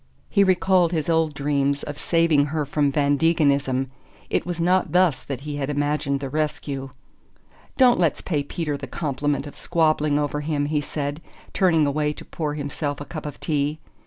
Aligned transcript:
He 0.31 0.43
recalled 0.43 0.93
his 0.93 1.09
old 1.09 1.35
dreams 1.35 1.83
of 1.83 1.99
saving 1.99 2.45
her 2.47 2.65
from 2.65 2.91
Van 2.91 3.19
Degenism 3.19 3.91
it 4.31 4.47
was 4.47 4.59
not 4.59 4.93
thus 4.93 5.21
that 5.23 5.41
he 5.41 5.57
had 5.57 5.69
imagined 5.69 6.21
the 6.21 6.27
rescue. 6.29 6.89
"Don't 7.77 7.99
let's 7.99 8.21
pay 8.21 8.41
Peter 8.41 8.77
the 8.77 8.87
compliment 8.87 9.45
of 9.45 9.55
squabbling 9.55 10.17
over 10.17 10.41
him," 10.41 10.65
he 10.65 10.81
said, 10.81 11.21
turning 11.53 11.85
away 11.85 12.13
to 12.13 12.25
pour 12.25 12.55
himself 12.55 12.99
a 12.99 13.05
cup 13.05 13.27
of 13.27 13.39
tea. 13.39 13.77